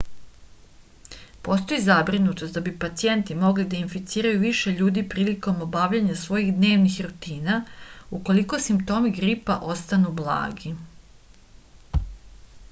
postoji 1.47 1.81
zabrinutost 1.87 2.55
da 2.57 2.63
bi 2.67 2.71
pacijenti 2.85 3.35
mogli 3.43 3.65
da 3.73 3.77
inficiraju 3.81 4.41
više 4.45 4.73
ljudi 4.81 5.03
prilikom 5.13 5.61
obavljanja 5.67 6.17
svojih 6.23 6.49
dnevnih 6.57 6.97
rutina 7.09 7.59
ukoliko 8.21 8.61
simptomi 8.67 9.13
gripa 9.21 9.59
ostanu 9.77 10.17
blagi 10.25 10.73